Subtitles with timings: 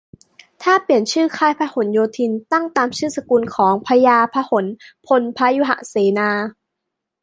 [0.61, 4.65] ถ้าเปลี่ยนชื่อ "ค่ายพหลโยธิน" ตั้งตามชื่อสกุลของพระยาพหล
[5.05, 6.29] พลพยุหเสนา